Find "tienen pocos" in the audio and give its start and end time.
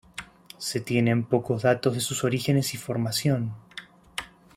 0.81-1.61